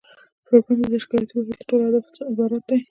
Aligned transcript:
پروګرام 0.45 0.79
د 0.81 0.85
تشکیلاتي 0.95 1.33
واحد 1.35 1.55
له 1.59 1.65
ټولو 1.69 1.83
اهدافو 1.87 2.21
عبارت 2.31 2.63
دی. 2.69 2.77